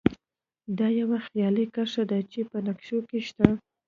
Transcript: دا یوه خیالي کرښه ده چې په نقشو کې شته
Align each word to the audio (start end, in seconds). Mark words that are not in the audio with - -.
دا 0.77 0.87
یوه 0.99 1.17
خیالي 1.27 1.65
کرښه 1.73 2.03
ده 2.11 2.19
چې 2.31 2.39
په 2.51 2.57
نقشو 2.67 2.99
کې 3.09 3.19
شته 3.27 3.47